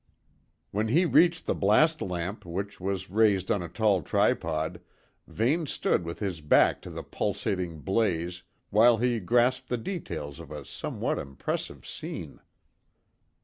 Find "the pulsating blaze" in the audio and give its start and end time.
6.89-8.41